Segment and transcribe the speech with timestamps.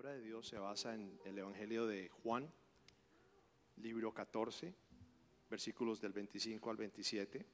[0.00, 2.50] palabra de Dios se basa en el Evangelio de Juan,
[3.76, 4.72] libro 14,
[5.50, 7.46] versículos del 25 al 27.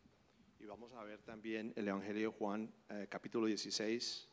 [0.61, 4.29] Y vamos a ver también el Evangelio de Juan, eh, capítulo 16,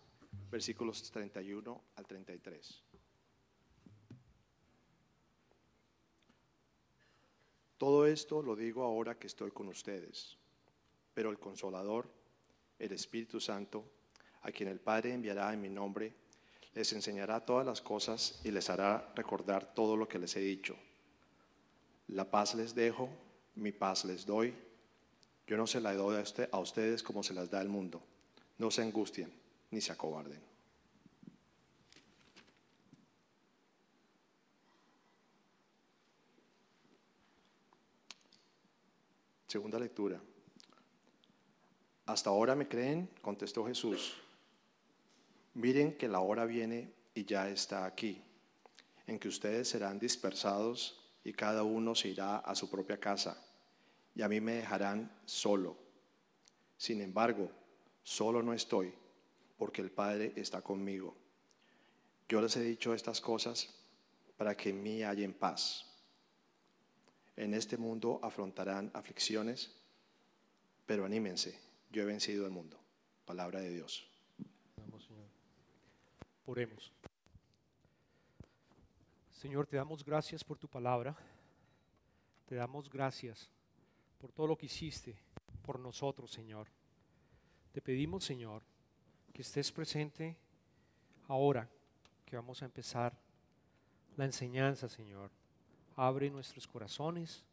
[0.52, 2.84] versículos 31 al 33.
[7.80, 10.38] Todo esto lo digo ahora que estoy con ustedes,
[11.16, 12.14] pero el consolador,
[12.78, 13.84] el Espíritu Santo,
[14.44, 16.23] a quien el Padre enviará en mi nombre,
[16.74, 20.76] les enseñará todas las cosas y les hará recordar todo lo que les he dicho.
[22.08, 23.10] La paz les dejo,
[23.56, 24.54] mi paz les doy.
[25.46, 28.02] Yo no se la doy a ustedes como se las da el mundo.
[28.58, 29.32] No se angustien
[29.72, 30.42] ni se acobarden.
[39.48, 40.20] Segunda lectura.
[42.08, 44.23] Hasta ahora me creen, contestó Jesús.
[45.56, 48.22] Miren que la hora viene y ya está aquí,
[49.06, 53.38] en que ustedes serán dispersados y cada uno se irá a su propia casa,
[54.16, 55.78] y a mí me dejarán solo.
[56.78, 57.52] Sin embargo,
[58.04, 58.94] solo no estoy,
[59.58, 61.16] porque el Padre está conmigo.
[62.28, 63.76] Yo les he dicho estas cosas
[64.38, 65.86] para que en mí en paz.
[67.36, 69.72] En este mundo afrontarán aflicciones,
[70.86, 71.60] pero anímense,
[71.92, 72.80] yo he vencido el mundo.
[73.26, 74.13] Palabra de Dios.
[76.46, 76.92] Oremos.
[79.32, 81.16] Señor, te damos gracias por tu palabra.
[82.46, 83.50] Te damos gracias
[84.18, 85.18] por todo lo que hiciste
[85.62, 86.68] por nosotros, Señor.
[87.72, 88.62] Te pedimos, Señor,
[89.34, 90.38] que estés presente
[91.28, 91.70] ahora
[92.26, 93.18] que vamos a empezar
[94.18, 95.32] la enseñanza, Señor.
[95.96, 97.44] Abre nuestros corazones,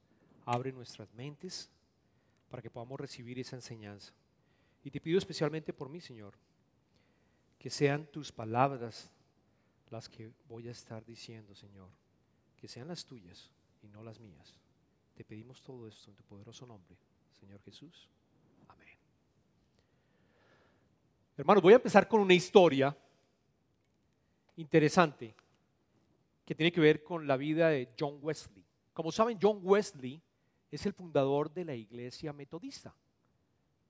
[0.44, 1.70] abre nuestras mentes
[2.50, 4.12] para que podamos recibir esa enseñanza.
[4.82, 6.34] Y te pido especialmente por mí, Señor,
[7.60, 9.12] que sean tus palabras
[9.90, 11.90] las que voy a estar diciendo, Señor.
[12.56, 13.50] Que sean las tuyas
[13.82, 14.56] y no las mías.
[15.14, 16.96] Te pedimos todo esto en tu poderoso nombre,
[17.38, 18.08] Señor Jesús.
[18.66, 18.96] Amén.
[21.36, 22.96] Hermanos, voy a empezar con una historia
[24.56, 25.34] interesante
[26.46, 28.64] que tiene que ver con la vida de John Wesley.
[28.94, 30.22] Como saben, John Wesley
[30.70, 32.94] es el fundador de la iglesia metodista.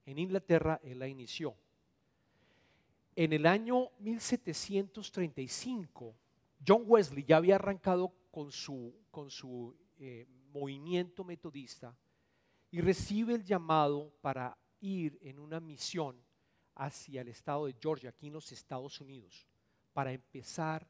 [0.05, 1.55] En Inglaterra él la inició.
[3.15, 6.15] En el año 1735,
[6.65, 11.95] John Wesley ya había arrancado con su, con su eh, movimiento metodista
[12.69, 16.15] y recibe el llamado para ir en una misión
[16.75, 19.47] hacia el estado de Georgia, aquí en los Estados Unidos,
[19.93, 20.87] para empezar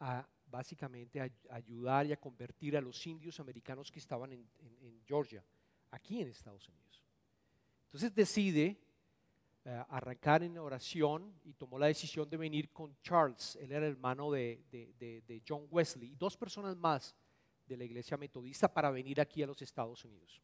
[0.00, 5.44] a básicamente a ayudar y a convertir a los indios americanos que estaban en Georgia,
[5.90, 7.04] aquí en Estados Unidos.
[7.88, 8.78] Entonces decide
[9.88, 14.62] arrancar en oración y tomó la decisión de venir con Charles, él era hermano de,
[14.70, 17.14] de, John Wesley, y dos personas más
[17.66, 20.40] de la iglesia metodista para venir aquí a los Estados Unidos.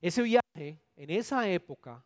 [0.00, 2.04] Ese viaje, en esa época,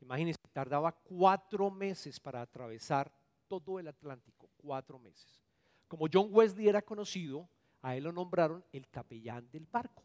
[0.00, 3.10] imagínense, tardaba cuatro meses para atravesar
[3.48, 5.40] todo el Atlántico, cuatro meses.
[5.88, 7.48] Como John Wesley era conocido,
[7.80, 10.02] a él lo nombraron el capellán del barco.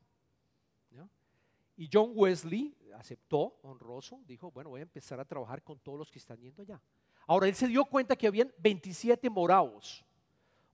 [1.79, 6.11] Y John Wesley aceptó, honroso, dijo, bueno, voy a empezar a trabajar con todos los
[6.11, 6.81] que están yendo allá.
[7.25, 10.03] Ahora, él se dio cuenta que habían 27 moravos.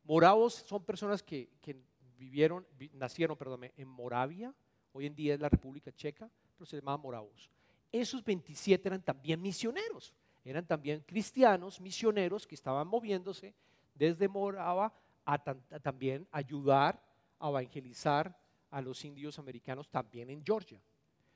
[0.03, 1.47] Moravos son personas que,
[2.17, 4.51] vivieron, nacieron, perdón, en Moravia,
[4.93, 6.27] hoy en día es la República Checa,
[6.57, 7.51] pero se llamaban moravos.
[7.91, 10.11] Esos 27 eran también misioneros,
[10.43, 13.53] eran también cristianos, misioneros que estaban moviéndose
[13.93, 14.91] desde Morava
[15.23, 16.99] a también ayudar
[17.37, 18.35] a evangelizar
[18.71, 20.81] a los indios americanos también en Georgia.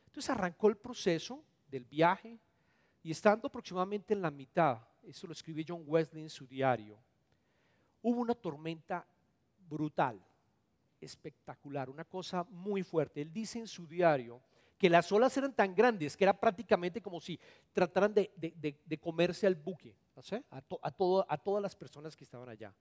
[0.10, 2.40] Entonces arrancó el proceso del viaje
[3.04, 6.98] y estando aproximadamente en la mitad, eso lo escribe John Wesley en su diario,
[8.02, 9.06] hubo una tormenta
[9.70, 10.20] brutal,
[11.00, 13.22] espectacular, una cosa muy fuerte.
[13.22, 14.42] Él dice en su diario
[14.80, 17.40] que las olas eran tan grandes que era prácticamente como si
[17.72, 19.96] trataran de, comerse al buque,
[20.50, 22.74] a, a todas las personas que estaban allá.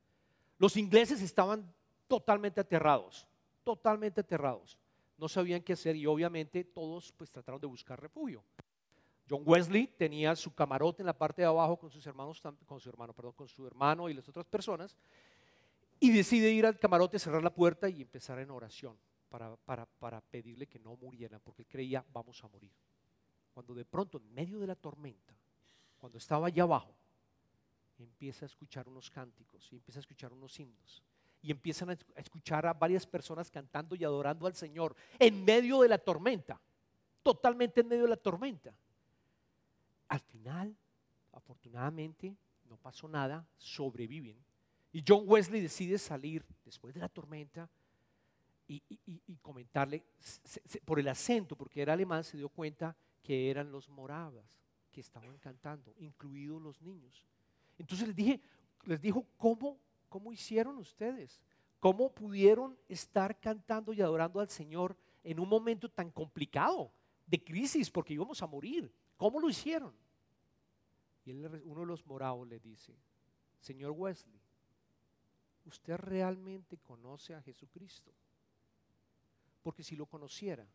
[0.57, 1.71] Los ingleses estaban
[2.07, 3.29] totalmente aterrados,
[3.63, 4.79] totalmente aterrados
[5.19, 8.43] no sabían qué hacer y obviamente todos pues trataron de buscar refugio.
[9.29, 12.89] John Wesley tenía su camarote en la parte de abajo con sus hermanos, con su
[12.89, 14.97] hermano, perdón, con su hermano y las otras personas,
[16.01, 18.97] y decide ir al camarote, cerrar la puerta y empezar en oración
[19.29, 22.73] para, para, para pedirle que no murieran, porque él creía vamos a morir.
[23.53, 25.37] Cuando de pronto, en medio de la tormenta,
[25.99, 26.95] cuando estaba allá abajo,
[27.99, 31.03] empieza a escuchar unos cánticos y empieza a escuchar unos himnos
[31.43, 35.89] y empiezan a escuchar a varias personas cantando y adorando al Señor en medio de
[35.89, 36.61] la tormenta,
[37.23, 38.75] totalmente en medio de la tormenta.
[40.09, 40.77] Al final,
[41.33, 42.37] afortunadamente,
[42.69, 44.37] no pasó nada, sobreviven
[44.93, 47.69] Y John Wesley decide salir después de la tormenta
[48.67, 48.83] y,
[49.41, 50.05] comentarle
[50.85, 54.45] por el acento, porque era alemán, se dio cuenta que eran los moravas
[54.93, 57.25] que estaban cantando, incluidos los niños.
[57.79, 58.41] Entonces les dije,
[58.85, 61.41] les dijo, ¿cómo, cómo hicieron ustedes?
[61.81, 66.93] ¿Cómo pudieron estar cantando y adorando al Señor en un momento tan complicado
[67.27, 68.93] de crisis porque íbamos a morir?
[69.17, 69.95] ¿Cómo lo hicieron?
[71.25, 72.97] Y uno de los moravos le dice,
[73.61, 74.41] Señor Wesley,
[75.67, 78.13] ¿usted realmente conoce a Jesucristo?
[79.63, 80.67] Porque si lo conociera,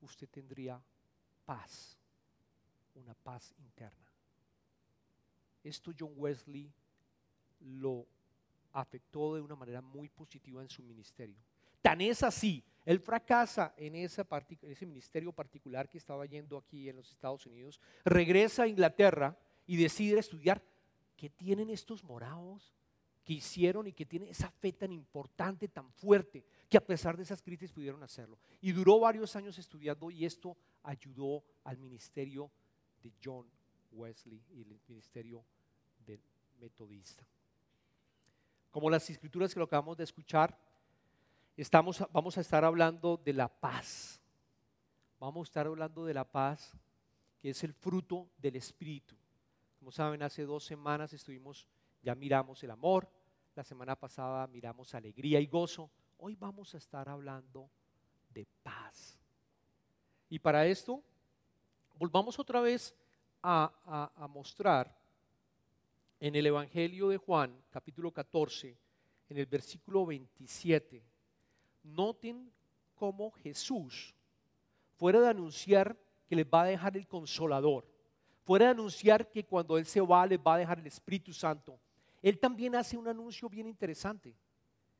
[0.00, 0.82] usted tendría
[1.44, 1.96] paz,
[2.94, 4.12] una paz interna.
[5.62, 6.72] Esto John Wesley
[7.64, 8.06] lo
[8.72, 11.36] afectó de una manera muy positiva en su ministerio.
[11.82, 17.10] Tan es así, él fracasa en, ese ministerio particular que estaba yendo aquí en los
[17.10, 19.36] Estados Unidos, regresa a Inglaterra
[19.66, 20.62] y decide estudiar
[21.16, 22.72] qué tienen estos morados
[23.24, 27.22] que hicieron y que tienen esa fe tan importante, tan fuerte, que a pesar de
[27.22, 28.38] esas crisis pudieron hacerlo.
[28.60, 32.50] Y duró varios años estudiando y esto ayudó al ministerio
[33.02, 33.46] de John
[33.92, 35.44] Wesley y el ministerio
[36.04, 36.20] del
[36.60, 37.26] metodista.
[38.72, 40.58] Como las escrituras que lo acabamos de escuchar,
[41.58, 44.18] estamos, vamos a estar hablando de la paz.
[45.20, 46.72] Vamos a estar hablando de la paz,
[47.38, 49.14] que es el fruto del Espíritu.
[49.78, 51.66] Como saben, hace dos semanas estuvimos,
[52.02, 53.06] ya miramos el amor,
[53.54, 55.90] la semana pasada miramos alegría y gozo.
[56.16, 57.68] Hoy vamos a estar hablando
[58.30, 59.18] de paz.
[60.30, 61.02] Y para esto,
[61.98, 62.94] volvamos otra vez
[63.42, 65.01] a, a mostrar
[66.22, 68.78] en el Evangelio de Juan, capítulo 14,
[69.28, 71.02] en el versículo 27,
[71.82, 72.48] noten
[72.94, 74.14] cómo Jesús,
[74.94, 75.98] fuera de anunciar
[76.28, 77.84] que les va a dejar el consolador,
[78.44, 81.80] fuera de anunciar que cuando Él se va les va a dejar el Espíritu Santo,
[82.22, 84.32] Él también hace un anuncio bien interesante.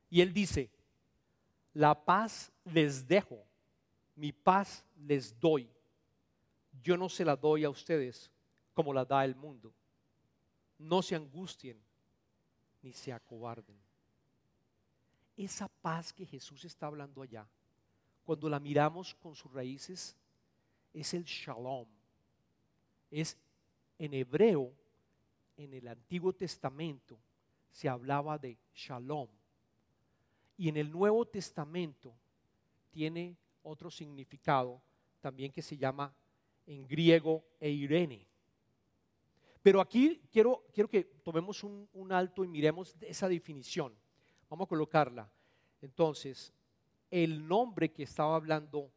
[0.09, 0.69] Y Él dice,
[1.73, 3.41] la paz les dejo,
[4.17, 5.69] mi paz les doy.
[6.81, 8.29] Yo no se la doy a ustedes
[8.73, 9.73] como la da el mundo
[10.77, 11.77] no se angustien
[12.81, 13.77] ni se acobarden.
[15.35, 17.47] Esa paz que Jesús está hablando allá,
[18.23, 20.15] cuando la miramos con sus raíces,
[20.93, 21.87] es el shalom.
[23.09, 23.37] Es
[23.97, 24.71] en hebreo,
[25.57, 27.17] en el Antiguo Testamento,
[27.71, 29.27] se hablaba de shalom.
[30.57, 32.13] Y en el Nuevo Testamento
[32.91, 34.81] tiene otro significado
[35.19, 36.13] también que se llama
[36.65, 38.27] en griego eirene.
[39.63, 43.93] Pero aquí quiero, quiero que tomemos un, alto y miremos esa definición.
[44.49, 45.31] Vamos a colocarla.
[45.81, 46.53] Entonces,
[47.09, 48.91] el nombre que estaba hablando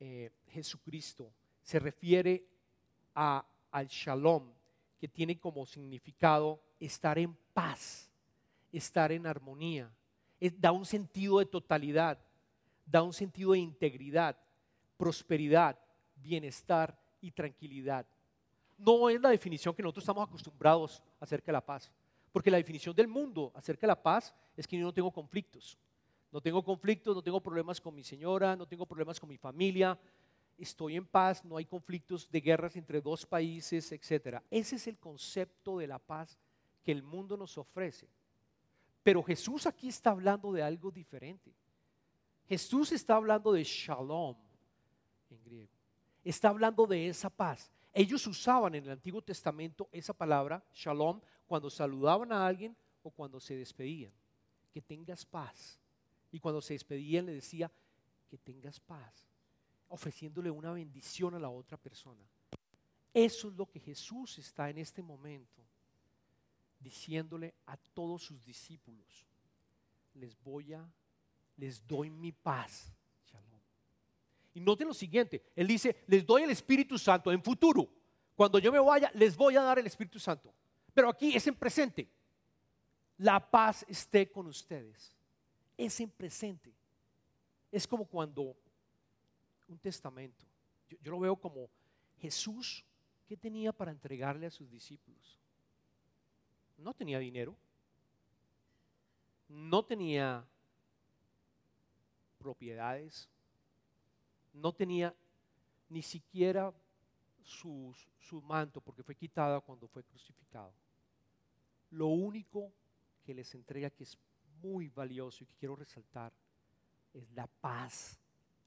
[0.00, 1.30] eh, Jesucristo
[1.62, 2.46] se refiere
[3.14, 4.50] a, al shalom,
[4.98, 8.10] que tiene como significado estar en paz,
[8.72, 9.92] estar en armonía.
[10.58, 12.18] da un sentido de totalidad,
[12.86, 14.34] da un sentido de integridad,
[14.96, 15.78] prosperidad,
[16.16, 18.06] bienestar y tranquilidad
[18.80, 21.90] no es la definición que nosotros estamos acostumbrados acerca de la paz.
[22.32, 25.78] Porque la definición del mundo acerca de la paz es que yo no tengo conflictos.
[26.32, 29.98] No tengo conflictos, no tengo problemas con mi señora, no tengo problemas con mi familia,
[30.56, 34.40] estoy en paz, no hay conflictos de guerras entre dos países, etc.
[34.50, 36.38] Ese es el concepto de la paz
[36.84, 38.08] que el mundo nos ofrece.
[39.02, 41.52] Pero Jesús aquí está hablando de algo diferente.
[42.48, 44.36] Jesús está hablando de shalom
[45.30, 45.72] en griego.
[46.22, 47.72] Está hablando de esa paz.
[47.92, 53.40] Ellos usaban en el Antiguo Testamento esa palabra, shalom, cuando saludaban a alguien o cuando
[53.40, 54.12] se despedían.
[54.72, 55.78] Que tengas paz.
[56.30, 57.70] Y cuando se despedían le decía,
[58.30, 59.26] que tengas paz,
[59.88, 62.24] ofreciéndole una bendición a la otra persona.
[63.12, 65.60] Eso es lo que Jesús está en este momento
[66.78, 69.26] diciéndole a todos sus discípulos.
[70.14, 70.88] Les voy a,
[71.56, 72.92] les doy mi paz.
[74.54, 77.88] Y noten lo siguiente, Él dice, les doy el Espíritu Santo en futuro.
[78.34, 80.52] Cuando yo me vaya, les voy a dar el Espíritu Santo.
[80.92, 82.08] Pero aquí es en presente.
[83.18, 85.14] La paz esté con ustedes.
[85.76, 86.72] Es en presente.
[87.70, 88.56] Es como cuando
[89.68, 90.44] un testamento.
[90.88, 91.70] Yo, yo lo veo como
[92.18, 92.84] Jesús,
[93.26, 95.38] ¿qué tenía para entregarle a sus discípulos?
[96.76, 97.54] No tenía dinero.
[99.48, 100.44] No tenía
[102.38, 103.28] propiedades
[104.60, 105.14] no tenía
[105.88, 106.72] ni siquiera
[107.42, 107.94] su,
[108.42, 110.72] manto porque fue quitada cuando fue crucificado.
[111.90, 112.72] Lo único
[113.24, 114.16] que les entrega que es
[114.62, 116.32] muy valioso y que quiero resaltar
[117.12, 118.20] es la paz,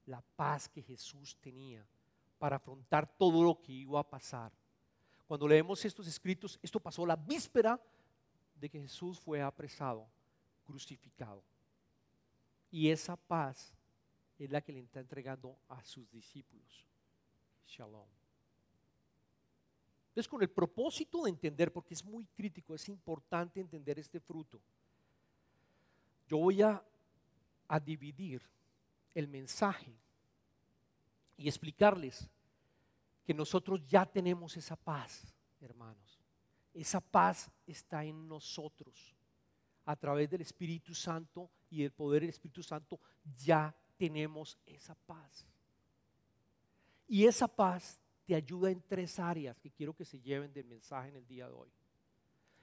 [0.06, 1.86] la paz que Jesús tenía
[2.38, 4.52] para afrontar todo lo que iba a pasar.
[5.28, 7.80] Cuando leemos estos escritos, esto pasó la víspera
[8.56, 10.06] de que Jesús fue apresado,
[10.66, 11.42] crucificado.
[12.70, 13.74] Y esa paz
[14.40, 16.86] es la que le está entregando a sus discípulos.
[17.68, 18.08] Shalom.
[20.10, 24.62] Entonces, con el propósito de entender, porque es muy crítico, es importante entender este fruto,
[26.28, 26.84] yo voy a,
[27.68, 28.42] a dividir
[29.16, 29.92] el mensaje
[31.36, 32.30] y explicarles
[33.26, 36.20] que nosotros ya tenemos esa paz, hermanos.
[36.74, 39.16] Esa paz está en nosotros.
[39.86, 43.00] A través del Espíritu Santo y del poder del Espíritu Santo
[43.36, 45.46] ya tenemos esa paz.
[47.08, 51.10] Y esa paz te ayuda en tres áreas que quiero que se lleven del mensaje
[51.10, 51.70] en el día de hoy.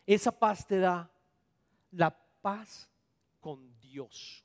[0.07, 1.11] Esa paz te da
[1.93, 2.89] la paz
[3.41, 4.45] con Dios.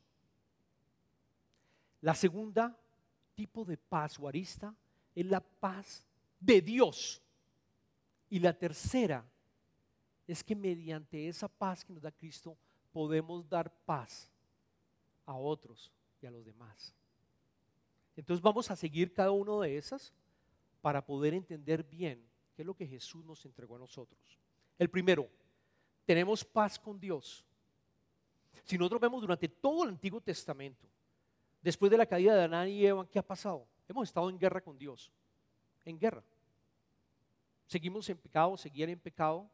[2.02, 2.78] La segunda
[3.34, 4.74] tipo de paz o arista
[5.14, 6.06] es la paz
[6.40, 7.22] de Dios.
[8.30, 9.26] Y la tercera
[10.28, 12.58] es que mediante esa paz que nos da Cristo
[12.92, 14.30] podemos dar paz
[15.26, 15.92] a otros
[16.28, 16.94] a los demás.
[18.16, 20.14] Entonces vamos a seguir cada uno de esas
[20.82, 24.40] para poder entender bien qué es lo que Jesús nos entregó a nosotros.
[24.78, 25.30] El primero,
[26.06, 27.46] tenemos paz con Dios.
[28.64, 30.88] Si nosotros vemos durante todo el Antiguo Testamento,
[31.62, 33.68] después de la caída de Adán y Eva, ¿qué ha pasado?
[33.88, 35.12] Hemos estado en guerra con Dios,
[35.84, 36.24] en guerra.
[37.68, 39.50] Seguimos en pecado, seguían en pecado.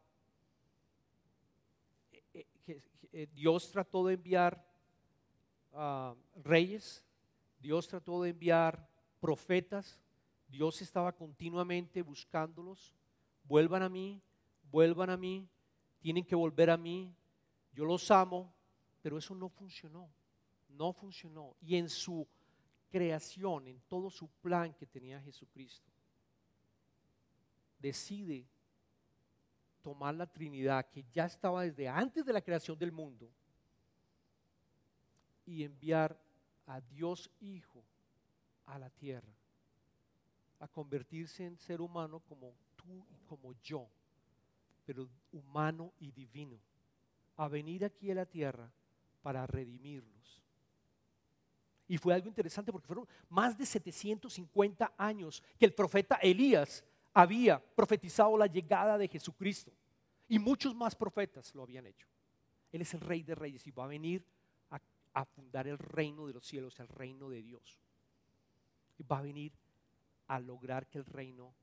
[2.12, 2.80] Eh, eh,
[3.12, 4.71] eh, Dios trató de enviar
[6.42, 7.04] reyes,
[7.60, 8.88] Dios trató de enviar
[9.20, 9.98] profetas,
[10.48, 12.92] Dios estaba continuamente buscándolos.
[13.44, 14.20] Vuelvan a mí,
[14.70, 15.48] vuelvan a mí,
[16.00, 17.14] tienen que volver a mí,
[17.72, 18.52] yo los amo,
[19.00, 20.08] pero eso no funcionó,
[20.68, 21.56] no funcionó.
[21.60, 22.26] Y en su
[22.90, 25.90] creación, en todo su plan que tenía Jesucristo,
[27.78, 28.46] decide
[29.82, 33.28] tomar la Trinidad que ya estaba desde antes de la creación del mundo
[35.46, 36.18] y enviar
[36.66, 37.84] a Dios Hijo
[38.66, 39.32] a la tierra,
[40.60, 43.88] a convertirse en ser humano como tú y como yo,
[44.84, 46.58] pero humano y divino,
[47.36, 48.70] a venir aquí a la tierra
[49.22, 50.42] para redimirnos.
[51.88, 57.62] Y fue algo interesante porque fueron más de 750 años que el profeta Elías había
[57.74, 59.72] profetizado la llegada de Jesucristo.
[60.28, 62.06] Y muchos más profetas lo habían hecho.
[62.70, 64.24] Él es el rey de reyes y va a venir
[64.70, 64.80] a,
[65.14, 67.80] a fundar el reino de los cielos, el reino de Dios.
[68.98, 69.52] Y va a venir
[70.28, 71.54] a lograr que el reino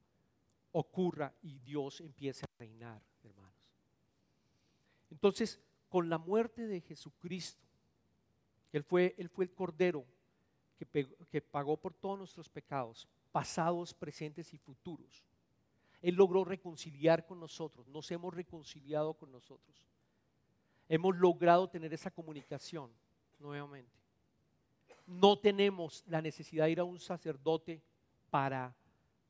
[0.72, 3.74] ocurra y Dios empiece a reinar, hermanos.
[5.10, 7.66] Entonces, con la muerte de Jesucristo,
[8.72, 10.06] Él fue, él fue el cordero
[10.78, 15.24] que, que pagó por todos nuestros pecados, pasados, presentes y futuros.
[16.02, 19.88] Él logró reconciliar con nosotros, nos hemos reconciliado con nosotros.
[20.88, 22.92] Hemos logrado tener esa comunicación
[23.40, 23.98] nuevamente.
[25.08, 27.82] No tenemos la necesidad de ir a un sacerdote
[28.30, 28.76] para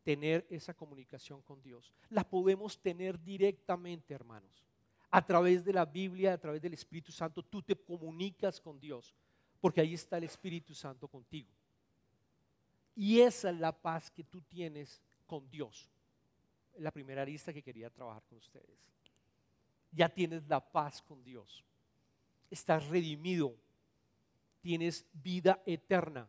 [0.03, 1.93] tener esa comunicación con Dios.
[2.09, 4.65] La podemos tener directamente, hermanos.
[5.11, 9.15] A través de la Biblia, a través del Espíritu Santo, tú te comunicas con Dios,
[9.61, 11.49] porque ahí está el Espíritu Santo contigo.
[12.95, 15.89] Y esa es la paz que tú tienes con Dios
[16.79, 18.77] la primera lista que quería trabajar con ustedes.
[19.91, 21.63] Ya tienes la paz con Dios.
[22.49, 23.55] Estás redimido.
[24.61, 26.27] Tienes vida eterna.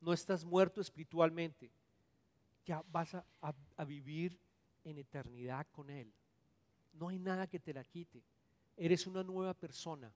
[0.00, 1.70] No estás muerto espiritualmente.
[2.64, 3.24] Ya vas a,
[3.84, 4.38] vivir
[4.84, 6.12] en eternidad con Él.
[6.92, 8.22] No hay nada que te la quite.
[8.76, 10.12] Eres una nueva persona.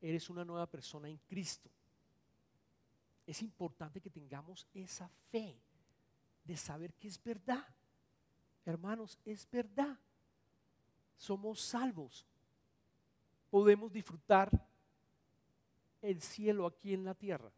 [0.00, 1.70] Eres una nueva persona en Cristo.
[3.26, 5.56] Es importante que tengamos esa fe
[6.44, 7.66] de saber que es verdad.
[8.64, 9.98] Hermanos, es verdad.
[11.16, 12.26] Somos salvos.
[13.50, 14.50] Podemos disfrutar
[16.02, 17.50] el cielo aquí en la tierra.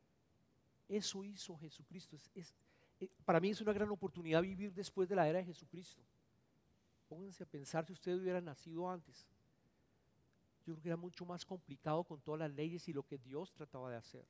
[0.89, 2.17] Eso hizo Jesucristo.
[2.35, 2.55] Es,
[3.01, 6.03] eh, para mí es una gran oportunidad vivir después de la era de Jesucristo.
[7.09, 9.27] Pónganse a pensar si usted hubiera nacido antes.
[10.67, 13.53] Yo creo que era mucho más complicado con todas las leyes y lo que Dios
[13.53, 14.27] trataba de hacer.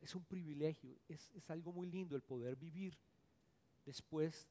[0.00, 2.96] Es un privilegio, es, es algo muy lindo el poder vivir
[3.84, 4.48] después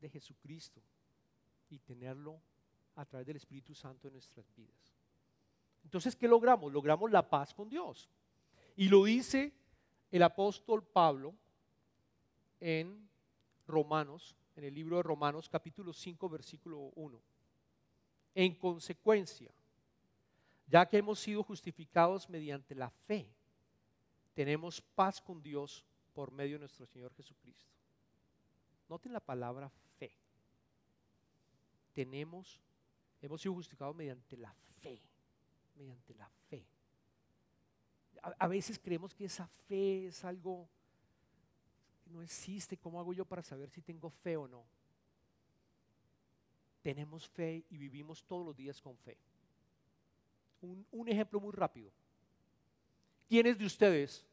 [0.00, 0.80] de Jesucristo
[1.68, 2.40] y tenerlo
[2.94, 4.99] a través del Espíritu Santo en nuestras vidas.
[5.84, 6.72] Entonces, ¿qué logramos?
[6.72, 8.08] Logramos la paz con Dios.
[8.76, 9.52] Y lo dice
[10.10, 11.34] el apóstol Pablo
[12.60, 13.08] en
[13.66, 17.20] Romanos, en el libro de Romanos capítulo 5, versículo 1.
[18.34, 19.50] En consecuencia,
[20.66, 23.26] ya que hemos sido justificados mediante la fe,
[24.34, 25.84] tenemos paz con Dios
[26.14, 27.68] por medio de nuestro Señor Jesucristo.
[28.88, 29.70] Noten la palabra
[31.92, 32.60] tenemos
[33.22, 34.98] Hemos sido justificados mediante la fe,
[35.80, 36.64] mediante la fe.
[38.22, 40.68] A, veces creemos que esa fe es algo
[42.04, 42.76] que no existe.
[42.76, 44.62] ¿Cómo hago yo para saber si tengo fe o no?
[46.82, 49.16] Tenemos fe y vivimos todos los días con fe.
[50.60, 51.90] Un, un ejemplo muy rápido.
[53.26, 54.26] ¿Quiénes de ustedes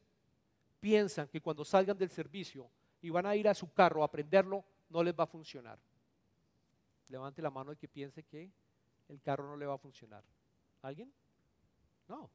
[0.80, 4.64] piensan que cuando salgan del servicio y van a ir a su carro a prenderlo,
[4.90, 5.78] no les va a funcionar?
[7.08, 8.50] Levante la mano el que piense que
[9.08, 10.22] el carro no le va a funcionar.
[10.82, 11.10] ¿Alguien?
[12.08, 12.30] No.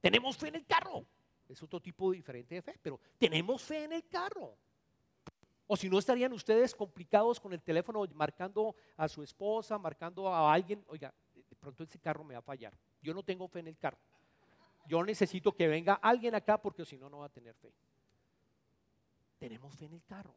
[0.00, 1.04] Tenemos fe en el carro.
[1.48, 4.56] Es otro tipo diferente de fe, pero tenemos fe en el carro.
[5.66, 10.52] O si no estarían ustedes complicados con el teléfono marcando a su esposa, marcando a
[10.52, 12.76] alguien, oiga, de pronto ese carro me va a fallar.
[13.02, 13.98] Yo no tengo fe en el carro.
[14.86, 17.72] Yo necesito que venga alguien acá porque si no, no va a tener fe.
[19.38, 20.34] Tenemos fe en el carro.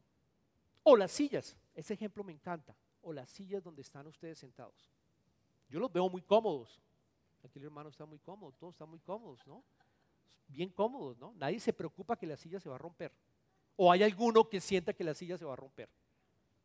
[0.84, 2.76] O las sillas, ese ejemplo me encanta.
[3.02, 4.90] O las sillas donde están ustedes sentados.
[5.68, 6.80] Yo los veo muy cómodos.
[7.46, 9.62] Aquí el hermano está muy cómodo, todos están muy cómodos, ¿no?
[10.48, 11.32] Bien cómodos, ¿no?
[11.36, 13.12] Nadie se preocupa que la silla se va a romper.
[13.76, 15.88] ¿O hay alguno que sienta que la silla se va a romper?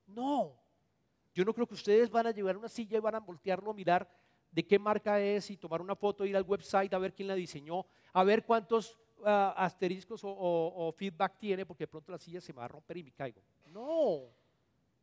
[0.08, 0.54] No.
[1.34, 3.74] Yo no creo que ustedes van a llevar una silla y van a voltearlo a
[3.74, 4.10] mirar
[4.52, 7.36] de qué marca es y tomar una foto, ir al website a ver quién la
[7.36, 12.52] diseñó, a ver cuántos uh, asteriscos o, feedback tiene, porque de pronto la silla se
[12.52, 13.42] va a romper y me caigo.
[13.68, 14.28] No,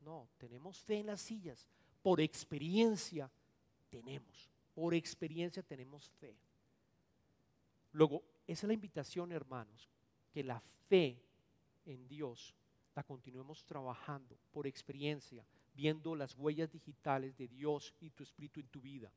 [0.00, 1.66] no, tenemos fe en las sillas.
[2.02, 3.30] Por experiencia
[3.88, 4.48] tenemos,
[4.78, 6.37] por experiencia tenemos fe.
[7.90, 9.88] Luego, esa es la invitación, hermanos,
[10.30, 11.20] que la fe
[11.85, 12.54] en Dios
[12.94, 15.44] la continuemos trabajando por experiencia,
[15.75, 19.11] viendo las huellas digitales de Dios y tu espíritu en tu vida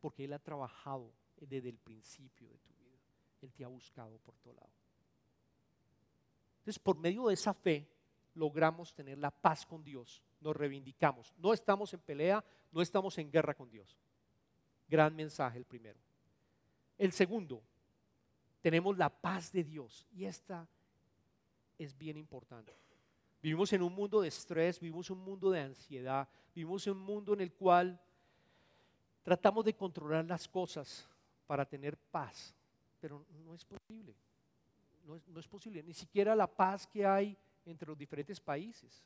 [0.00, 2.96] porque Él ha trabajado desde el principio de tu vida.
[3.42, 4.70] Él te ha buscado por todo lado.
[6.58, 7.88] Entonces, por medio de esa fe,
[8.34, 11.34] logramos tener la paz con Dios, nos reivindicamos.
[11.38, 13.96] No estamos en pelea, no estamos en guerra con Dios.
[14.88, 15.98] Gran mensaje el primero.
[16.98, 17.62] El segundo,
[18.60, 20.66] tenemos la paz de Dios y esta
[21.78, 22.74] es bien importante.
[23.42, 27.02] Vivimos en un mundo de estrés, vivimos en un mundo de ansiedad, vivimos en un
[27.02, 28.00] mundo en el cual
[29.26, 31.04] Tratamos de controlar las cosas
[31.48, 32.54] para tener paz,
[33.00, 34.14] pero no es posible.
[35.04, 39.02] No es, no es, posible, ni siquiera la paz que hay entre los diferentes países.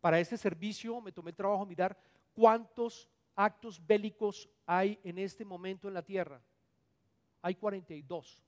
[0.00, 1.94] Para este servicio me tomé el trabajo mirar
[2.32, 6.40] cuántos actos bélicos hay en este momento en la tierra.
[7.42, 8.42] Hay 42.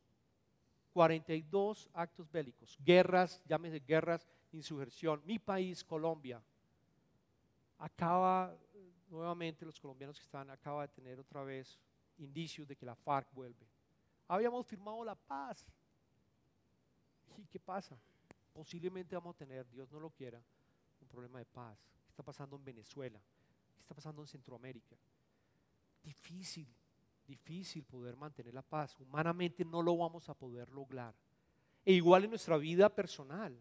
[0.94, 5.20] 42 actos bélicos, guerras, llámese guerras, insurrección.
[5.24, 6.40] Mi país, Colombia,
[7.78, 8.56] acaba
[9.08, 11.80] nuevamente los colombianos que están acaba de tener otra vez
[12.18, 13.66] indicios de que la FARC vuelve.
[14.28, 15.66] Habíamos firmado la paz.
[17.38, 17.98] ¿Y qué pasa?
[18.52, 20.40] Posiblemente vamos a tener, Dios no lo quiera,
[21.00, 21.76] un problema de paz.
[22.04, 23.20] ¿Qué está pasando en Venezuela?
[23.84, 24.96] ¿Qué está pasando en Centroamérica?
[26.02, 26.66] Difícil,
[27.26, 28.98] difícil poder mantener la paz.
[28.98, 31.14] Humanamente no lo vamos a poder lograr.
[31.84, 33.54] E igual en nuestra vida personal.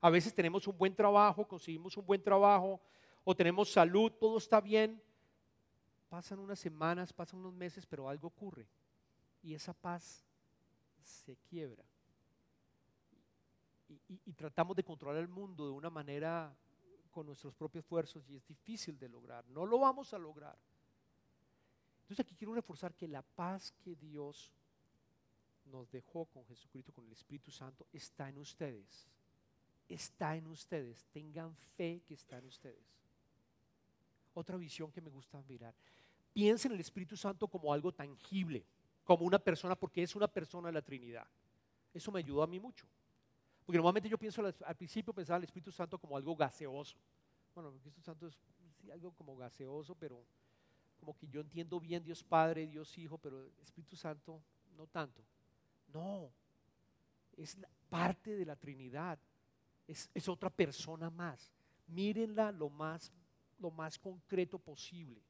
[0.00, 2.80] A veces tenemos un buen trabajo, conseguimos un buen trabajo,
[3.24, 5.02] o tenemos salud, todo está bien.
[6.08, 8.66] Pasan unas semanas, pasan unos meses, pero algo ocurre
[9.42, 10.24] y esa paz
[11.02, 11.84] se quiebra.
[14.26, 16.54] Y, tratamos de controlar el mundo de una manera
[17.08, 19.46] con nuestros propios esfuerzos y es difícil de lograr.
[19.48, 20.56] No lo vamos a lograr.
[22.02, 24.52] Entonces aquí quiero reforzar que la paz que Dios
[25.66, 29.06] nos dejó con Jesucristo, con el Espíritu Santo, está en ustedes.
[29.88, 31.06] Está en ustedes.
[31.12, 32.98] Tengan fe que está en ustedes
[34.38, 35.74] otra visión que me gusta mirar.
[36.32, 38.64] Piensa en el Espíritu Santo como algo tangible,
[39.04, 41.26] como una persona, porque es una persona de la Trinidad.
[41.92, 42.86] Eso me ayudó a mí mucho.
[43.68, 46.96] Porque normalmente yo pienso al principio pensaba el Espíritu Santo como algo gaseoso.
[47.54, 48.38] Bueno, el Espíritu Santo es
[48.90, 50.24] algo como gaseoso, pero
[50.98, 54.42] como que yo entiendo bien Dios Padre, Dios Hijo, pero Espíritu Santo
[54.74, 55.22] no tanto.
[55.92, 56.32] No,
[57.36, 57.58] es
[57.90, 59.18] parte de la Trinidad,
[59.86, 61.52] es, es otra persona más.
[61.88, 63.12] Mírenla lo más
[63.58, 65.20] lo más concreto posible.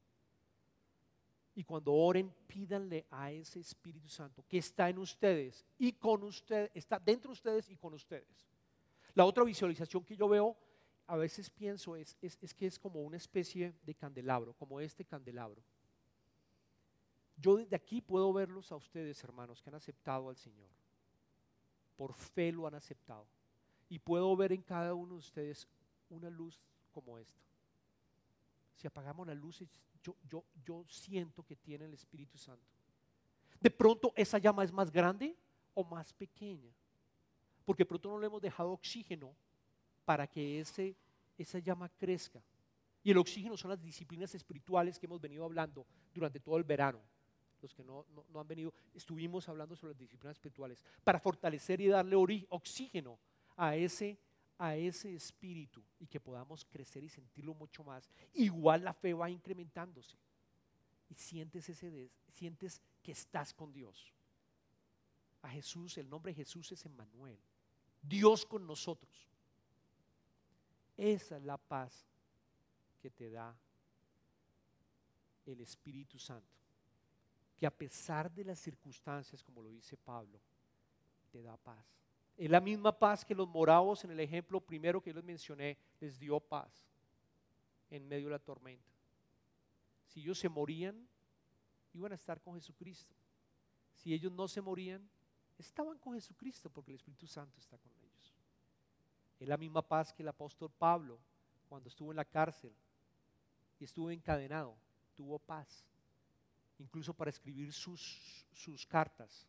[1.59, 6.71] Y cuando oren, pídanle a ese Espíritu Santo que está en ustedes y con ustedes,
[6.73, 8.47] está dentro de ustedes y con ustedes.
[9.13, 10.55] La otra visualización que yo veo,
[11.05, 15.61] a veces pienso, es, es, que es como una especie de candelabro, como este candelabro.
[17.35, 20.69] Yo desde aquí puedo verlos a ustedes, hermanos, que han aceptado al Señor.
[21.97, 23.27] Por fe lo han aceptado.
[23.89, 25.67] Y puedo ver en cada uno de ustedes
[26.09, 26.57] una luz
[26.93, 27.48] como esta
[28.79, 29.69] si apagamos las luces,
[30.01, 32.65] yo, yo, yo siento que tiene el Espíritu Santo.
[33.59, 35.35] De pronto esa llama es más grande
[35.73, 36.71] o más pequeña,
[37.65, 39.35] porque pronto no le hemos dejado oxígeno
[40.05, 40.95] para que ese,
[41.37, 42.41] esa llama crezca.
[43.03, 47.01] Y el oxígeno son las disciplinas espirituales que hemos venido hablando durante todo el verano.
[47.61, 52.15] Los que no, han venido, estuvimos hablando sobre las disciplinas espirituales para fortalecer y darle
[52.47, 53.19] oxígeno
[53.57, 54.17] a ese,
[54.59, 58.09] a ese espíritu y que podamos crecer y sentirlo mucho más.
[58.33, 60.17] Igual la fe va incrementándose
[61.09, 64.13] y sientes, ese, sientes que estás con Dios.
[65.41, 67.39] A Jesús, el nombre de Jesús es Emmanuel.
[68.01, 69.27] Dios con nosotros.
[70.97, 72.05] Esa es la paz
[73.01, 73.57] que te da
[75.45, 76.57] el Espíritu Santo.
[77.57, 80.41] Que a pesar de las circunstancias, como lo dice Pablo,
[81.31, 81.85] te da paz.
[82.39, 85.77] Es la misma paz que los moravos en el ejemplo primero que yo les mencioné,
[85.99, 86.71] les dio paz
[87.89, 88.93] en medio de la tormenta.
[90.07, 91.05] Si ellos se morían,
[91.91, 93.13] iban a estar con Jesucristo.
[93.91, 95.05] Si ellos no se morían,
[95.57, 98.33] estaban con Jesucristo porque el Espíritu Santo está con ellos.
[99.37, 101.19] Es la misma paz que el apóstol Pablo
[101.67, 102.73] cuando estuvo en la cárcel
[103.81, 104.77] y estuvo encadenado,
[105.13, 105.83] tuvo paz,
[106.77, 109.45] incluso para escribir sus, sus cartas,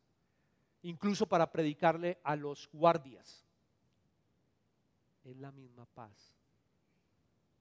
[0.82, 3.44] incluso para predicarle a los guardias.
[5.24, 6.34] Es la misma paz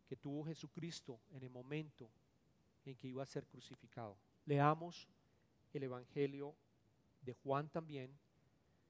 [0.07, 2.09] que tuvo Jesucristo en el momento
[2.85, 4.17] en que iba a ser crucificado.
[4.45, 5.07] Leamos
[5.73, 6.55] el Evangelio
[7.21, 8.11] de Juan también,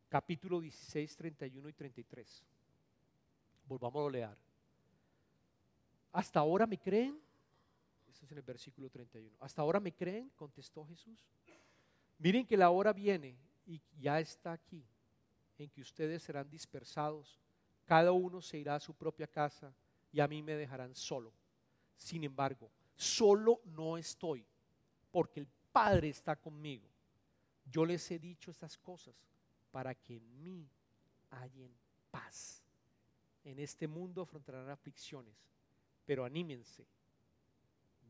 [0.08, 2.46] capítulo 16, 31 y 33.
[3.68, 4.38] Volvamos a leer.
[6.14, 7.20] ¿Hasta ahora me creen?
[8.10, 9.36] Esto es en el versículo 31.
[9.40, 10.32] ¿Hasta ahora me creen?
[10.36, 11.28] Contestó Jesús.
[12.18, 13.38] Miren que la hora viene
[13.70, 14.84] y ya está aquí,
[15.60, 17.40] en que ustedes serán dispersados.
[17.86, 19.72] Cada uno se irá a su propia casa
[20.12, 21.32] y a mí me dejarán solo.
[21.96, 24.44] Sin embargo, solo no estoy,
[25.12, 26.88] porque el Padre está conmigo.
[27.70, 29.16] Yo les he dicho estas cosas
[29.72, 30.68] para que en mí
[31.30, 31.72] hayan
[32.10, 32.64] paz.
[33.44, 35.36] En este mundo afrontarán aflicciones,
[36.08, 36.88] pero anímense,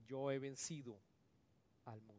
[0.07, 0.97] yo he vencido
[1.83, 2.18] al mundo.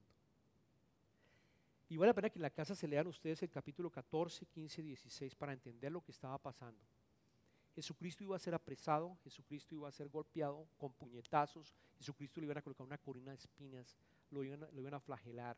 [1.91, 4.81] Y vale la pena que en la casa se lean ustedes el capítulo 14, 15,
[4.81, 6.81] 16 para entender lo que estaba pasando.
[7.75, 12.59] Jesucristo iba a ser apresado, Jesucristo iba a ser golpeado con puñetazos, Jesucristo le iban
[12.59, 13.97] a colocar una corona de espinas,
[14.31, 15.57] lo iban, lo iban a flagelar,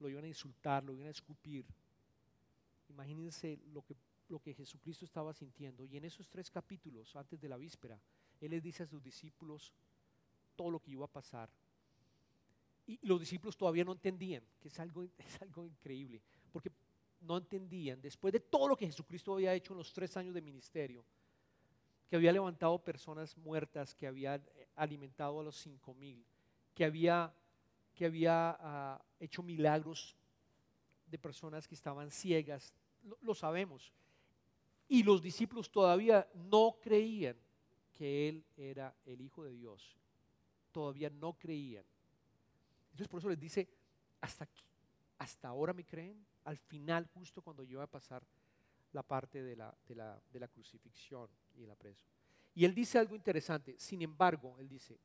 [0.00, 1.66] lo iban a insultar, lo iban a escupir.
[2.88, 3.94] Imagínense lo que,
[4.30, 5.84] lo que Jesucristo estaba sintiendo.
[5.84, 8.00] Y en esos tres capítulos, antes de la víspera,
[8.40, 9.70] Él les dice a sus discípulos
[10.56, 11.50] todo lo que iba a pasar.
[13.00, 16.70] Y los discípulos todavía no entendían, que es algo, es algo increíble, porque
[17.20, 20.42] no entendían, después de todo lo que Jesucristo había hecho en los tres años de
[20.42, 21.04] ministerio,
[22.08, 26.22] que había levantado personas muertas, que había eh, alimentado a los cinco mil,
[26.74, 27.32] que había,
[27.94, 30.16] que había ah, hecho milagros
[31.06, 32.74] de personas que estaban ciegas,
[33.20, 33.92] lo, sabemos.
[34.88, 37.36] Y los discípulos todavía no creían
[37.92, 39.96] que Él era el Hijo de Dios.
[40.70, 41.84] Todavía no creían.
[42.92, 43.68] Entonces por eso les dice,
[44.20, 44.64] hasta aquí,
[45.18, 48.24] hasta ahora me creen, al final, justo cuando yo voy a pasar
[48.92, 52.06] la parte de la, de la, de la crucifixión y el apreso.
[52.54, 55.00] Y él dice algo interesante, sin embargo, él dice,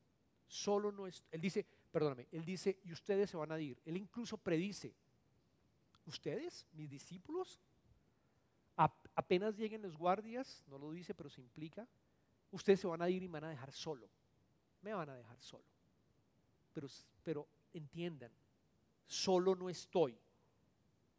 [0.47, 3.79] solo no es, él dice, perdóname, él dice, y ustedes se van a ir.
[3.85, 4.93] Él incluso predice,
[6.05, 7.61] ustedes, mis discípulos,
[9.15, 11.87] apenas lleguen los guardias, no lo dice, pero se implica,
[12.51, 14.09] ustedes se van a ir y me van a dejar solo.
[14.81, 15.65] Me van a dejar solo.
[16.73, 16.87] Pero,
[17.23, 18.31] pero entiendan,
[19.05, 20.17] solo no estoy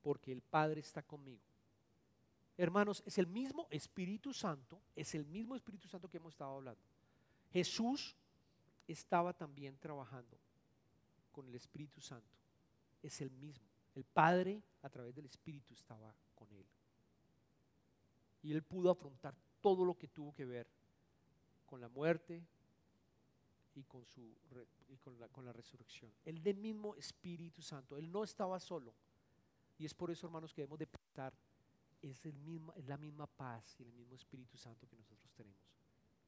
[0.02, 1.42] porque el Padre está conmigo.
[2.56, 6.80] Hermanos, es el mismo Espíritu Santo, es el mismo Espíritu Santo que hemos estado hablando.
[7.52, 8.16] Jesús
[8.86, 10.38] estaba también trabajando
[11.30, 12.36] con el Espíritu Santo.
[13.02, 13.68] Es el mismo.
[13.94, 16.66] El Padre a través del Espíritu estaba con él.
[18.42, 20.66] Y él pudo afrontar todo lo que tuvo que ver
[21.66, 22.42] con la muerte
[23.78, 24.36] y con, su,
[25.02, 26.12] con, la, con la resurrección.
[26.24, 27.96] El del mismo Espíritu Santo.
[27.96, 28.94] Él no estaba solo.
[29.78, 31.32] Y es por eso, hermanos, que debemos de pensar,
[32.02, 35.60] es, el mismo, es la misma paz y el mismo Espíritu Santo que nosotros tenemos,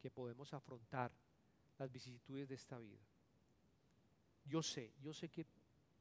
[0.00, 1.10] que podemos afrontar
[1.78, 3.00] las vicisitudes de esta vida.
[4.44, 5.46] Yo sé, yo sé que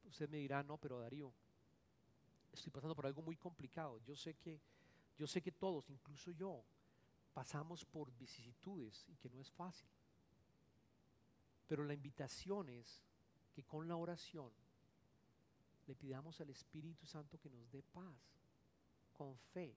[0.06, 1.32] usted me dirá, no, pero Darío,
[2.52, 4.00] estoy pasando por algo muy complicado.
[4.06, 4.60] Yo sé que,
[5.18, 6.64] yo sé que todos, incluso yo,
[7.34, 9.90] pasamos por vicisitudes y que no es fácil.
[11.70, 13.02] Pero la invitación es
[13.54, 14.52] que con la oración
[15.88, 18.14] le pidamos al Espíritu Santo que nos dé paz,
[19.14, 19.74] con fe.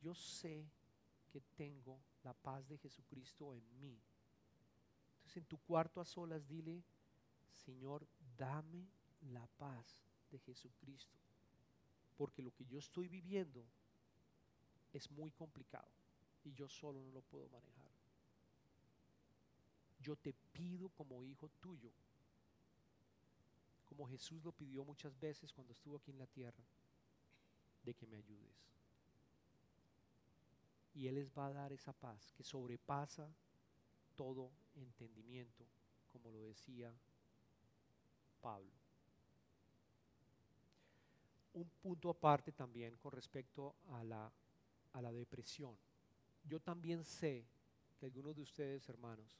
[0.00, 0.64] Yo sé
[1.32, 3.98] que tengo la paz de Jesucristo en mí.
[5.16, 6.84] Entonces en tu cuarto a solas dile,
[7.50, 8.86] Señor, dame
[9.32, 10.00] la paz
[10.30, 11.18] de Jesucristo
[12.18, 13.64] porque lo que yo estoy viviendo
[14.92, 15.88] es muy complicado
[16.44, 17.87] y yo solo no lo puedo manejar.
[20.00, 21.90] Yo te pido como hijo tuyo,
[23.88, 26.64] como Jesús lo pidió muchas veces cuando estuvo aquí en la tierra,
[27.82, 28.68] de que me ayudes.
[30.94, 33.28] Y Él les va a dar esa paz que sobrepasa
[34.14, 35.64] todo entendimiento,
[36.12, 36.92] como lo decía
[38.40, 38.72] Pablo.
[41.54, 44.30] Un punto aparte también con respecto a la,
[44.92, 45.76] a la depresión.
[46.44, 47.44] Yo también sé
[47.98, 49.38] que algunos de ustedes, hermanos,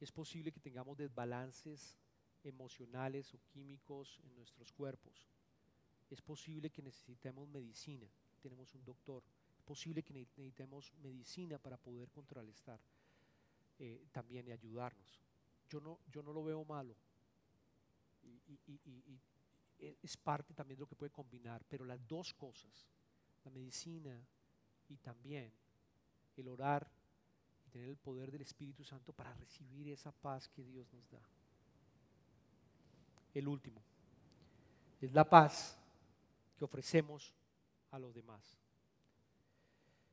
[0.00, 1.98] es posible que tengamos desbalances
[2.42, 5.28] emocionales o químicos en nuestros cuerpos.
[6.08, 8.08] Es posible que necesitemos medicina,
[8.42, 9.22] tenemos un doctor.
[9.58, 12.80] Es posible que necesitemos medicina para poder contrarrestar
[13.78, 15.20] eh, también y ayudarnos.
[15.68, 16.96] Yo no, yo no lo veo malo.
[18.22, 19.20] y
[20.02, 22.86] es parte también de lo que puede combinar, pero las dos cosas,
[23.44, 24.22] la medicina
[24.88, 25.52] y también
[26.36, 26.90] el orar
[27.70, 31.20] tener el poder del Espíritu Santo para recibir esa paz que Dios nos da.
[33.32, 33.82] El último
[35.00, 35.78] es la paz
[36.56, 37.34] que ofrecemos
[37.90, 38.58] a los demás.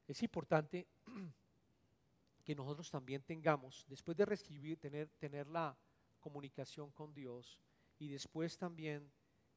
[0.08, 0.88] Es importante
[2.46, 5.76] que nosotros también tengamos, después de recibir, tener, tener la
[6.20, 7.60] comunicación con Dios
[8.00, 9.12] y después también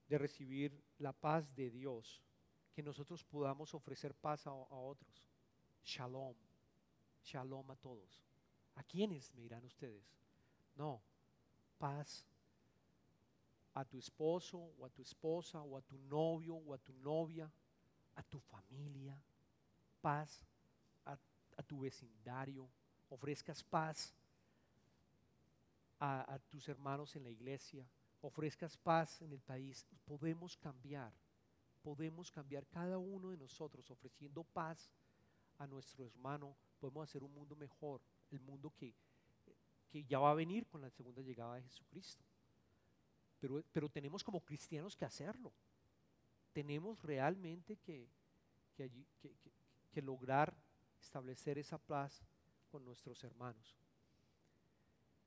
[0.09, 2.21] de recibir la paz de Dios,
[2.75, 5.31] que nosotros podamos ofrecer paz a, otros.
[5.85, 6.35] Shalom,
[7.23, 8.23] shalom a todos.
[8.77, 10.05] ¿A quiénes me dirán ustedes?
[10.77, 11.01] No,
[11.79, 12.27] paz
[13.75, 17.51] a tu esposo o a tu esposa o a tu novio o a tu novia,
[18.17, 19.17] a tu familia,
[20.01, 20.45] paz
[21.05, 22.67] a, tu vecindario,
[23.11, 24.15] ofrezcas paz
[25.99, 27.87] a tus hermanos en la iglesia,
[28.23, 31.13] ofrezcas paz en el país, podemos cambiar,
[31.83, 34.91] podemos cambiar cada uno de nosotros ofreciendo paz
[35.59, 38.95] a nuestro hermano, podemos hacer un mundo mejor, el mundo que,
[39.91, 42.25] que ya va a venir con la segunda llegada de Jesucristo.
[43.39, 45.53] Pero, pero tenemos como cristianos que hacerlo.
[46.53, 48.09] Tenemos realmente que,
[48.77, 48.91] que,
[49.93, 50.55] que lograr
[51.01, 52.23] establecer esa paz
[52.71, 53.77] con nuestros hermanos.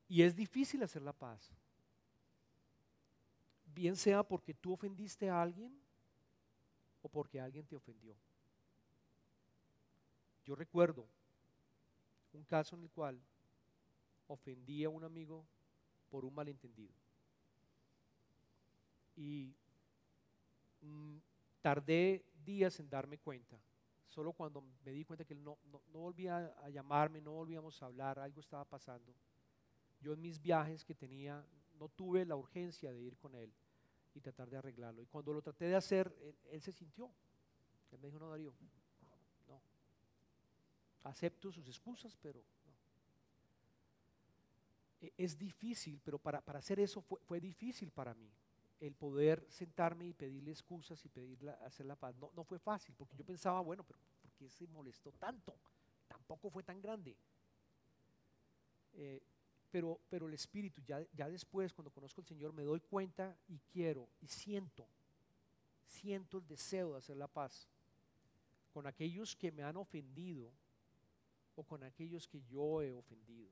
[0.08, 1.54] Y es difícil hacer la paz
[3.74, 5.76] bien sea porque tú ofendiste a alguien
[7.02, 8.16] o porque alguien te ofendió.
[10.46, 11.08] Yo recuerdo
[12.34, 13.20] un caso en el cual
[14.28, 15.46] ofendí a un amigo
[16.10, 16.94] por un malentendido.
[19.16, 19.56] Y
[20.82, 21.18] mm,
[21.62, 23.60] tardé días en darme cuenta.
[24.08, 27.88] Solo cuando me di cuenta que él no, no, volvía a llamarme, no volvíamos a
[27.88, 29.14] hablar, algo estaba pasando.
[30.02, 31.44] Yo en mis viajes que tenía,
[31.80, 33.52] no tuve la urgencia de ir con él
[34.14, 35.02] y tratar de arreglarlo.
[35.02, 36.16] Y cuando lo traté de hacer,
[36.52, 37.10] él, se sintió.
[37.92, 38.54] Él me dijo, no, Darío,
[39.48, 39.60] no.
[41.04, 42.74] Acepto sus excusas, pero no.
[45.02, 48.32] E, es difícil, pero para, hacer eso fue, difícil para mí.
[48.80, 52.16] El poder sentarme y pedirle excusas y pedirle hacer la paz.
[52.16, 55.56] No, no fue fácil, porque yo pensaba, bueno, pero ¿por qué se molestó tanto?
[56.08, 57.16] Tampoco fue tan grande.
[58.94, 59.22] Eh,
[59.72, 63.58] pero, pero el Espíritu, ya, ya después, cuando conozco al Señor, me doy cuenta y
[63.60, 64.88] quiero y siento,
[65.88, 67.68] siento el deseo de hacer la paz
[68.72, 70.52] con aquellos que me han ofendido
[71.56, 73.50] o con aquellos que yo he ofendido.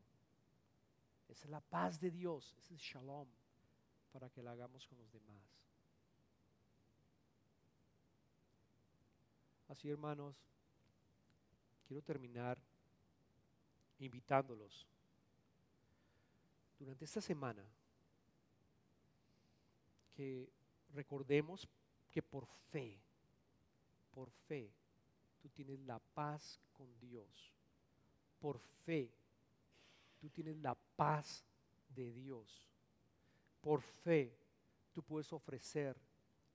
[1.28, 3.28] Esa es la paz de Dios, ese es shalom
[4.12, 5.42] para que la hagamos con los demás.
[9.70, 10.36] Así hermanos,
[11.88, 12.62] quiero terminar
[14.00, 14.86] invitándolos
[16.78, 17.64] durante esta semana
[20.14, 20.50] que
[20.94, 21.68] recordemos
[22.12, 23.00] que por fe,
[24.12, 24.70] por fe,
[25.42, 27.54] tú tienes la paz con Dios.
[28.42, 29.10] Por fe,
[30.20, 31.46] tú tienes la paz
[31.96, 32.68] de Dios.
[33.62, 34.36] Por fe,
[34.92, 35.96] tú puedes ofrecer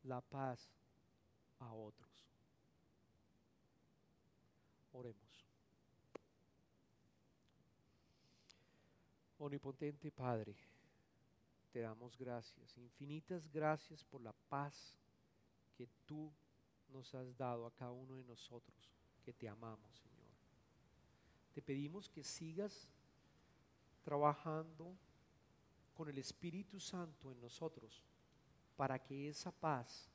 [0.03, 0.69] la paz
[1.61, 2.27] a otros.
[4.93, 5.47] Oremos.
[9.39, 10.57] Omnipotente Padre,
[11.71, 14.97] te damos gracias, infinitas gracias por la paz
[15.77, 16.33] que tú
[16.89, 18.91] nos has dado a cada uno de nosotros
[19.23, 20.16] que te amamos, Señor.
[21.57, 22.87] Te pedimos que sigas
[24.05, 24.95] trabajando
[25.95, 28.05] con el Espíritu Santo en nosotros
[28.77, 30.11] para que esa paz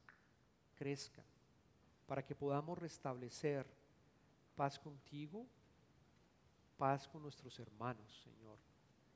[0.75, 1.23] crezca,
[2.06, 3.65] para que podamos restablecer
[4.56, 5.47] paz contigo,
[6.77, 8.60] paz con nuestros hermanos, Señor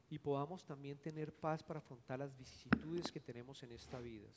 [0.09, 4.27] y podamos también tener paz para afrontar las vicisitudes que tenemos en esta vida.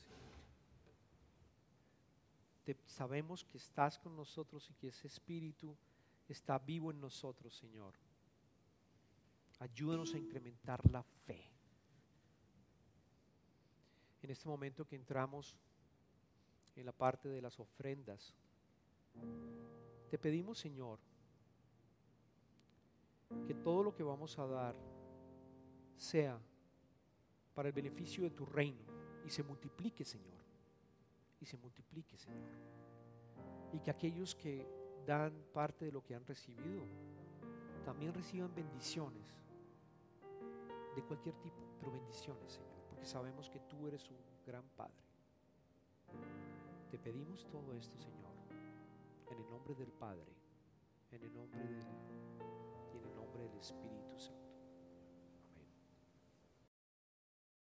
[2.85, 5.75] sabemos que estás con nosotros y que ese espíritu
[6.29, 7.93] está vivo en nosotros, Señor.
[9.59, 11.49] Ayúdanos a incrementar la fe.
[14.21, 15.57] En este momento que entramos
[16.75, 18.35] en la parte de las ofrendas,
[20.09, 20.99] te pedimos, Señor,
[23.45, 24.75] que todo lo que vamos a dar
[25.95, 26.39] sea
[27.53, 28.85] para el beneficio de tu reino
[29.25, 30.39] y se multiplique, Señor.
[31.41, 32.49] Y se multiplique, Señor.
[33.73, 34.78] Y que aquellos que
[35.09, 36.83] dan parte de lo que han recibido
[37.83, 39.27] también reciban bendiciones
[40.95, 45.01] de cualquier tipo, pero bendiciones, Señor, porque sabemos que tú eres un gran Padre.
[46.91, 48.35] Te pedimos todo esto, Señor,
[49.31, 50.31] en el nombre del Padre,
[51.11, 51.79] en el nombre del
[52.93, 54.48] y en el nombre del Espíritu Santo.